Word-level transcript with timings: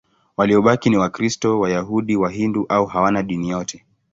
Waliobaki 0.37 0.89
ni 0.89 0.97
Wakristo, 0.97 1.59
Wayahudi, 1.59 2.15
Wahindu 2.15 2.65
au 2.69 2.85
hawana 2.85 3.23
dini 3.23 3.49
yote. 3.49 3.85